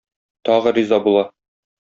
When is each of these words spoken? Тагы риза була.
Тагы 0.41 0.71
риза 0.77 0.99
була. 0.99 1.31